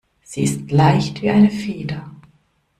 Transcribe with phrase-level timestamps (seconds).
[0.23, 2.09] Sie ist leicht wie eine Feder.